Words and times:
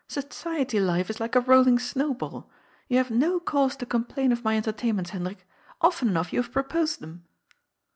Society 0.07 0.79
life 0.79 1.11
is 1.11 1.19
like 1.19 1.35
a 1.35 1.41
rolling 1.41 1.77
snow 1.77 2.15
ball. 2.15 2.49
You 2.87 2.97
have 2.97 3.11
no 3.11 3.39
cause 3.39 3.75
to 3.75 3.85
complain 3.85 4.31
of 4.31 4.43
my 4.43 4.57
entertainments, 4.57 5.11
Hendrik. 5.11 5.47
Often 5.79 6.07
enough 6.09 6.33
you 6.33 6.41
have 6.41 6.51
proposed 6.51 7.01
them." 7.01 7.23